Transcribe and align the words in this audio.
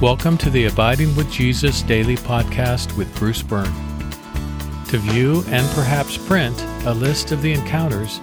Welcome 0.00 0.38
to 0.38 0.48
the 0.48 0.64
Abiding 0.64 1.14
with 1.14 1.30
Jesus 1.30 1.82
Daily 1.82 2.16
Podcast 2.16 2.96
with 2.96 3.14
Bruce 3.16 3.42
Byrne. 3.42 3.70
To 4.86 4.96
view 4.96 5.44
and 5.48 5.68
perhaps 5.74 6.16
print 6.16 6.58
a 6.86 6.94
list 6.94 7.32
of 7.32 7.42
the 7.42 7.52
encounters, 7.52 8.18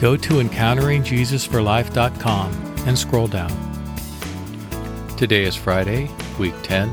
go 0.00 0.16
to 0.16 0.42
encounteringjesusforlife.com 0.42 2.52
and 2.84 2.98
scroll 2.98 3.28
down. 3.28 3.52
Today 5.16 5.44
is 5.44 5.54
Friday, 5.54 6.10
week 6.36 6.54
10, 6.64 6.90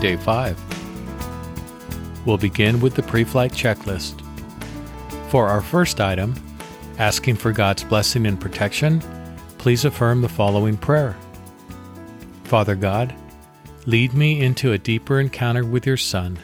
day 0.00 0.16
5. 0.16 2.24
We'll 2.24 2.38
begin 2.38 2.80
with 2.80 2.94
the 2.94 3.02
pre 3.02 3.22
flight 3.22 3.52
checklist. 3.52 4.22
For 5.28 5.46
our 5.46 5.60
first 5.60 6.00
item, 6.00 6.34
asking 6.96 7.36
for 7.36 7.52
God's 7.52 7.84
blessing 7.84 8.24
and 8.24 8.40
protection, 8.40 9.02
please 9.58 9.84
affirm 9.84 10.22
the 10.22 10.28
following 10.30 10.78
prayer 10.78 11.14
Father 12.44 12.76
God, 12.76 13.14
Lead 13.86 14.14
me 14.14 14.40
into 14.40 14.72
a 14.72 14.78
deeper 14.78 15.20
encounter 15.20 15.62
with 15.62 15.86
your 15.86 15.98
Son. 15.98 16.38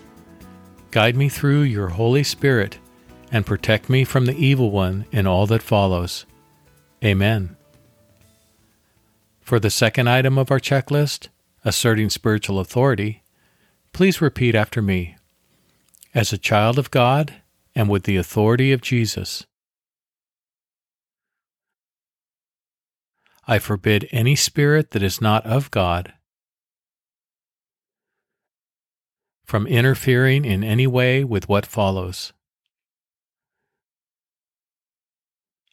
Guide 0.91 1.17
me 1.17 1.30
through 1.30 1.63
your 1.63 1.89
Holy 1.89 2.23
Spirit 2.23 2.79
and 3.33 3.47
protect 3.47 3.89
me 3.89 4.05
from 4.05 4.27
the 4.27 4.37
evil 4.37 4.71
one 4.71 5.07
in 5.11 5.27
all 5.27 5.47
that 5.47 5.63
follows. 5.63 6.27
Amen. 7.03 7.57
For 9.41 9.59
the 9.59 9.71
second 9.71 10.09
item 10.09 10.37
of 10.37 10.51
our 10.51 10.61
checklist, 10.61 11.29
asserting 11.65 12.11
spiritual 12.11 12.61
authority, 12.61 13.23
please 13.95 14.21
repeat 14.21 14.55
after 14.55 14.83
me. 14.83 15.16
As 16.15 16.35
a 16.35 16.38
child 16.38 16.79
of 16.79 16.91
God 16.91 17.37
and 17.75 17.88
with 17.88 18.02
the 18.02 18.16
authority 18.16 18.71
of 18.71 18.83
Jesus, 18.83 19.47
I 23.46 23.59
forbid 23.59 24.09
any 24.11 24.37
spirit 24.37 24.91
that 24.91 25.02
is 25.02 25.23
not 25.23 25.46
of 25.46 25.71
God 25.71 26.13
from 29.51 29.66
interfering 29.66 30.45
in 30.45 30.62
any 30.62 30.87
way 30.87 31.24
with 31.24 31.48
what 31.48 31.66
follows. 31.66 32.32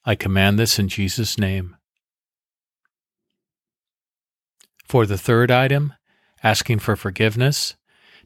I 0.03 0.16
command 0.16 0.58
this 0.58 0.80
in 0.80 0.88
Jesus' 0.88 1.38
name. 1.38 1.75
For 4.83 5.05
the 5.05 5.16
third 5.16 5.52
item, 5.52 5.94
asking 6.42 6.80
for 6.80 6.95
forgiveness, 6.95 7.75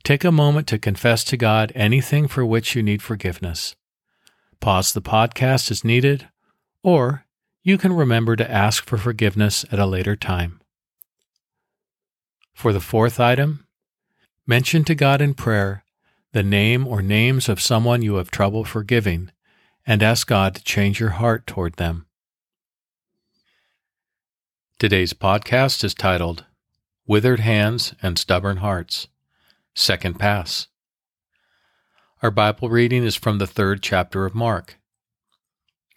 take 0.05 0.23
a 0.23 0.31
moment 0.31 0.67
to 0.67 0.79
confess 0.79 1.21
to 1.25 1.35
God 1.35 1.73
anything 1.75 2.29
for 2.29 2.45
which 2.45 2.73
you 2.73 2.81
need 2.81 3.01
forgiveness. 3.01 3.75
Pause 4.61 4.93
the 4.93 5.01
podcast 5.01 5.69
as 5.69 5.83
needed, 5.83 6.29
or 6.81 7.25
you 7.61 7.77
can 7.77 7.91
remember 7.91 8.37
to 8.37 8.49
ask 8.49 8.85
for 8.87 8.97
forgiveness 8.97 9.65
at 9.69 9.79
a 9.79 9.85
later 9.85 10.15
time. 10.15 10.61
For 12.53 12.71
the 12.71 12.79
fourth 12.79 13.19
item, 13.19 13.65
Mention 14.47 14.83
to 14.85 14.95
God 14.95 15.21
in 15.21 15.35
prayer 15.35 15.83
the 16.33 16.43
name 16.43 16.87
or 16.87 17.01
names 17.01 17.47
of 17.47 17.61
someone 17.61 18.01
you 18.01 18.15
have 18.15 18.31
trouble 18.31 18.63
forgiving 18.63 19.31
and 19.85 20.01
ask 20.01 20.27
God 20.27 20.55
to 20.55 20.63
change 20.63 20.99
your 20.99 21.11
heart 21.11 21.45
toward 21.45 21.75
them. 21.75 22.05
Today's 24.79 25.13
podcast 25.13 25.83
is 25.83 25.93
titled 25.93 26.45
Withered 27.05 27.41
Hands 27.41 27.93
and 28.01 28.17
Stubborn 28.17 28.57
Hearts, 28.57 29.07
Second 29.75 30.17
Pass. 30.17 30.67
Our 32.23 32.31
Bible 32.31 32.69
reading 32.69 33.03
is 33.03 33.15
from 33.15 33.37
the 33.37 33.47
third 33.47 33.83
chapter 33.83 34.25
of 34.25 34.33
Mark. 34.33 34.79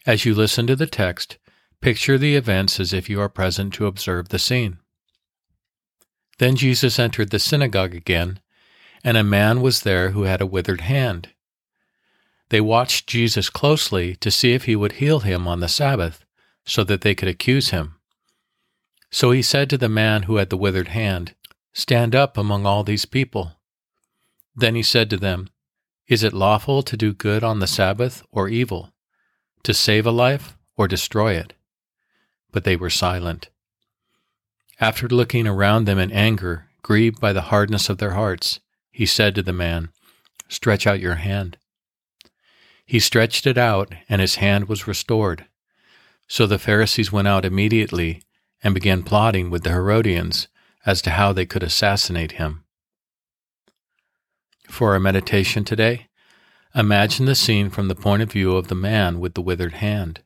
As 0.06 0.26
you 0.26 0.34
listen 0.34 0.66
to 0.66 0.76
the 0.76 0.86
text, 0.86 1.38
picture 1.80 2.18
the 2.18 2.36
events 2.36 2.78
as 2.78 2.92
if 2.92 3.08
you 3.08 3.20
are 3.20 3.28
present 3.30 3.72
to 3.74 3.86
observe 3.86 4.28
the 4.28 4.38
scene. 4.38 4.78
Then 6.38 6.56
Jesus 6.56 6.98
entered 6.98 7.30
the 7.30 7.38
synagogue 7.38 7.94
again, 7.94 8.40
and 9.02 9.16
a 9.16 9.22
man 9.22 9.60
was 9.60 9.82
there 9.82 10.10
who 10.10 10.22
had 10.22 10.40
a 10.40 10.46
withered 10.46 10.82
hand. 10.82 11.28
They 12.48 12.60
watched 12.60 13.06
Jesus 13.06 13.50
closely 13.50 14.16
to 14.16 14.30
see 14.30 14.52
if 14.52 14.64
he 14.64 14.76
would 14.76 14.92
heal 14.92 15.20
him 15.20 15.46
on 15.46 15.60
the 15.60 15.68
Sabbath, 15.68 16.24
so 16.64 16.82
that 16.84 17.02
they 17.02 17.14
could 17.14 17.28
accuse 17.28 17.70
him. 17.70 17.96
So 19.10 19.30
he 19.30 19.42
said 19.42 19.70
to 19.70 19.78
the 19.78 19.88
man 19.88 20.24
who 20.24 20.36
had 20.36 20.50
the 20.50 20.56
withered 20.56 20.88
hand, 20.88 21.34
Stand 21.72 22.14
up 22.14 22.36
among 22.38 22.66
all 22.66 22.84
these 22.84 23.04
people. 23.04 23.52
Then 24.56 24.74
he 24.74 24.82
said 24.82 25.10
to 25.10 25.16
them, 25.16 25.50
Is 26.06 26.22
it 26.22 26.32
lawful 26.32 26.82
to 26.82 26.96
do 26.96 27.12
good 27.12 27.44
on 27.44 27.58
the 27.58 27.66
Sabbath 27.66 28.22
or 28.30 28.48
evil, 28.48 28.92
to 29.62 29.74
save 29.74 30.06
a 30.06 30.10
life 30.10 30.56
or 30.76 30.88
destroy 30.88 31.34
it? 31.34 31.52
But 32.52 32.64
they 32.64 32.76
were 32.76 32.90
silent. 32.90 33.50
After 34.80 35.08
looking 35.08 35.46
around 35.46 35.84
them 35.84 35.98
in 35.98 36.10
anger, 36.10 36.68
grieved 36.82 37.20
by 37.20 37.32
the 37.32 37.42
hardness 37.42 37.88
of 37.88 37.98
their 37.98 38.12
hearts, 38.12 38.60
he 38.90 39.06
said 39.06 39.34
to 39.34 39.42
the 39.42 39.52
man, 39.52 39.90
Stretch 40.48 40.86
out 40.86 41.00
your 41.00 41.16
hand. 41.16 41.58
He 42.84 43.00
stretched 43.00 43.46
it 43.46 43.56
out, 43.56 43.94
and 44.08 44.20
his 44.20 44.36
hand 44.36 44.68
was 44.68 44.86
restored. 44.86 45.46
So 46.28 46.46
the 46.46 46.58
Pharisees 46.58 47.12
went 47.12 47.28
out 47.28 47.44
immediately 47.44 48.22
and 48.62 48.74
began 48.74 49.02
plotting 49.02 49.50
with 49.50 49.62
the 49.62 49.70
Herodians 49.70 50.48
as 50.84 51.00
to 51.02 51.10
how 51.10 51.32
they 51.32 51.46
could 51.46 51.62
assassinate 51.62 52.32
him. 52.32 52.64
For 54.68 54.92
our 54.92 55.00
meditation 55.00 55.64
today, 55.64 56.08
imagine 56.74 57.26
the 57.26 57.34
scene 57.34 57.70
from 57.70 57.88
the 57.88 57.94
point 57.94 58.22
of 58.22 58.32
view 58.32 58.56
of 58.56 58.68
the 58.68 58.74
man 58.74 59.20
with 59.20 59.34
the 59.34 59.42
withered 59.42 59.74
hand. 59.74 60.22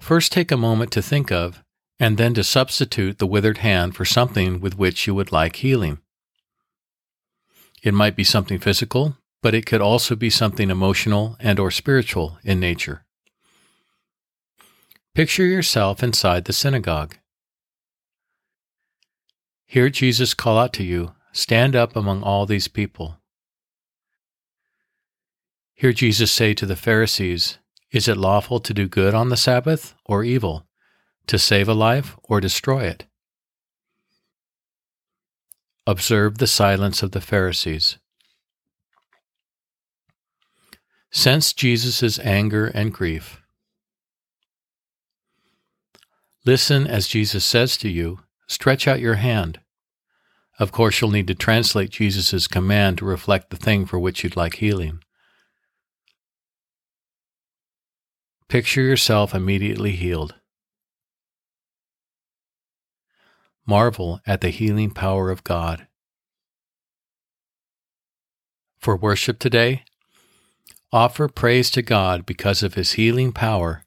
First, 0.00 0.32
take 0.32 0.50
a 0.50 0.56
moment 0.56 0.90
to 0.92 1.02
think 1.02 1.30
of 1.30 1.62
and 2.02 2.18
then 2.18 2.34
to 2.34 2.42
substitute 2.42 3.18
the 3.18 3.28
withered 3.28 3.58
hand 3.58 3.94
for 3.94 4.04
something 4.04 4.60
with 4.60 4.76
which 4.76 5.06
you 5.06 5.14
would 5.14 5.30
like 5.30 5.54
healing. 5.54 6.00
It 7.80 7.94
might 7.94 8.16
be 8.16 8.24
something 8.24 8.58
physical, 8.58 9.18
but 9.40 9.54
it 9.54 9.66
could 9.66 9.80
also 9.80 10.16
be 10.16 10.28
something 10.28 10.68
emotional 10.68 11.36
and 11.38 11.60
or 11.60 11.70
spiritual 11.70 12.38
in 12.42 12.58
nature. 12.58 13.04
Picture 15.14 15.44
yourself 15.44 16.02
inside 16.02 16.46
the 16.46 16.52
synagogue. 16.52 17.18
Hear 19.66 19.88
Jesus 19.88 20.34
call 20.34 20.58
out 20.58 20.72
to 20.72 20.82
you, 20.82 21.12
Stand 21.30 21.76
up 21.76 21.94
among 21.94 22.24
all 22.24 22.46
these 22.46 22.66
people. 22.66 23.18
Hear 25.74 25.92
Jesus 25.92 26.32
say 26.32 26.52
to 26.54 26.66
the 26.66 26.74
Pharisees, 26.74 27.58
Is 27.92 28.08
it 28.08 28.16
lawful 28.16 28.58
to 28.58 28.74
do 28.74 28.88
good 28.88 29.14
on 29.14 29.28
the 29.28 29.36
Sabbath 29.36 29.94
or 30.04 30.24
evil? 30.24 30.66
To 31.26 31.38
save 31.38 31.68
a 31.68 31.74
life 31.74 32.16
or 32.22 32.40
destroy 32.40 32.84
it. 32.84 33.06
Observe 35.86 36.38
the 36.38 36.46
silence 36.46 37.02
of 37.02 37.12
the 37.12 37.20
Pharisees. 37.20 37.98
Sense 41.10 41.52
Jesus' 41.52 42.18
anger 42.20 42.66
and 42.66 42.92
grief. 42.92 43.42
Listen 46.44 46.86
as 46.86 47.06
Jesus 47.06 47.44
says 47.44 47.76
to 47.78 47.88
you, 47.88 48.20
Stretch 48.46 48.86
out 48.86 49.00
your 49.00 49.14
hand. 49.14 49.60
Of 50.58 50.72
course, 50.72 51.00
you'll 51.00 51.10
need 51.10 51.28
to 51.28 51.34
translate 51.34 51.90
Jesus' 51.90 52.46
command 52.46 52.98
to 52.98 53.04
reflect 53.04 53.50
the 53.50 53.56
thing 53.56 53.86
for 53.86 53.98
which 53.98 54.22
you'd 54.22 54.36
like 54.36 54.56
healing. 54.56 55.02
Picture 58.48 58.82
yourself 58.82 59.34
immediately 59.34 59.92
healed. 59.92 60.34
Marvel 63.66 64.20
at 64.26 64.40
the 64.40 64.50
healing 64.50 64.90
power 64.90 65.30
of 65.30 65.44
God. 65.44 65.86
For 68.78 68.96
worship 68.96 69.38
today, 69.38 69.84
offer 70.92 71.28
praise 71.28 71.70
to 71.70 71.82
God 71.82 72.26
because 72.26 72.62
of 72.62 72.74
His 72.74 72.92
healing 72.92 73.32
power 73.32 73.84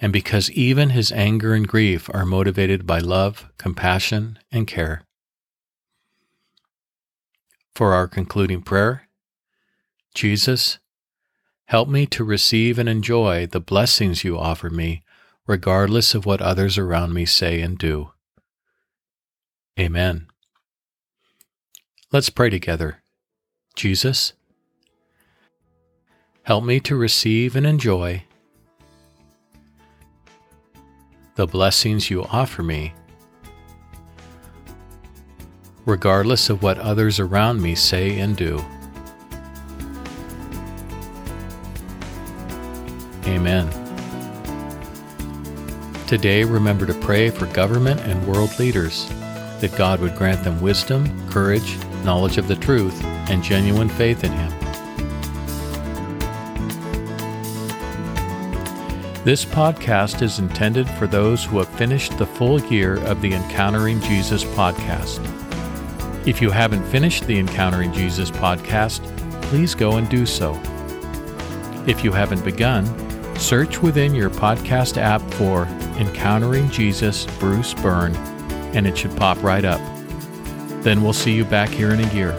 and 0.00 0.12
because 0.12 0.50
even 0.50 0.90
His 0.90 1.10
anger 1.10 1.54
and 1.54 1.66
grief 1.66 2.10
are 2.12 2.26
motivated 2.26 2.86
by 2.86 2.98
love, 2.98 3.48
compassion, 3.56 4.38
and 4.52 4.66
care. 4.66 5.02
For 7.74 7.94
our 7.94 8.06
concluding 8.06 8.62
prayer, 8.62 9.08
Jesus, 10.14 10.78
help 11.66 11.88
me 11.88 12.06
to 12.06 12.24
receive 12.24 12.78
and 12.78 12.88
enjoy 12.88 13.46
the 13.46 13.60
blessings 13.60 14.24
you 14.24 14.38
offer 14.38 14.70
me, 14.70 15.02
regardless 15.46 16.14
of 16.14 16.26
what 16.26 16.40
others 16.40 16.78
around 16.78 17.12
me 17.12 17.24
say 17.24 17.60
and 17.60 17.78
do. 17.78 18.12
Amen. 19.78 20.26
Let's 22.10 22.30
pray 22.30 22.48
together. 22.48 23.02
Jesus, 23.74 24.32
help 26.44 26.64
me 26.64 26.80
to 26.80 26.96
receive 26.96 27.56
and 27.56 27.66
enjoy 27.66 28.24
the 31.34 31.46
blessings 31.46 32.08
you 32.08 32.24
offer 32.24 32.62
me, 32.62 32.94
regardless 35.84 36.48
of 36.48 36.62
what 36.62 36.78
others 36.78 37.20
around 37.20 37.60
me 37.60 37.74
say 37.74 38.18
and 38.18 38.34
do. 38.34 38.64
Amen. 43.26 43.68
Today, 46.06 46.44
remember 46.44 46.86
to 46.86 46.94
pray 46.94 47.28
for 47.28 47.44
government 47.46 48.00
and 48.00 48.26
world 48.26 48.58
leaders 48.58 49.10
that 49.60 49.76
God 49.76 50.00
would 50.00 50.16
grant 50.16 50.44
them 50.44 50.60
wisdom, 50.60 51.28
courage, 51.30 51.76
knowledge 52.04 52.38
of 52.38 52.48
the 52.48 52.56
truth, 52.56 53.02
and 53.28 53.42
genuine 53.42 53.88
faith 53.88 54.24
in 54.24 54.32
Him. 54.32 54.52
This 59.24 59.44
podcast 59.44 60.22
is 60.22 60.38
intended 60.38 60.88
for 60.88 61.08
those 61.08 61.44
who 61.44 61.58
have 61.58 61.68
finished 61.70 62.16
the 62.16 62.26
full 62.26 62.60
year 62.66 63.02
of 63.06 63.20
the 63.20 63.32
Encountering 63.32 64.00
Jesus 64.00 64.44
podcast. 64.44 65.18
If 66.26 66.40
you 66.40 66.50
haven't 66.50 66.84
finished 66.84 67.26
the 67.26 67.38
Encountering 67.38 67.92
Jesus 67.92 68.30
podcast, 68.30 69.02
please 69.42 69.74
go 69.74 69.96
and 69.96 70.08
do 70.08 70.26
so. 70.26 70.52
If 71.88 72.04
you 72.04 72.12
haven't 72.12 72.44
begun, 72.44 72.84
search 73.36 73.82
within 73.82 74.14
your 74.14 74.30
podcast 74.30 74.96
app 74.96 75.22
for 75.34 75.64
Encountering 75.98 76.70
Jesus 76.70 77.26
Bruce 77.40 77.74
Byrne, 77.74 78.14
and 78.76 78.86
it 78.86 78.96
should 78.96 79.16
pop 79.16 79.42
right 79.42 79.64
up. 79.64 79.80
Then 80.82 81.02
we'll 81.02 81.14
see 81.14 81.32
you 81.32 81.44
back 81.44 81.70
here 81.70 81.92
in 81.92 82.00
a 82.00 82.14
year. 82.14 82.32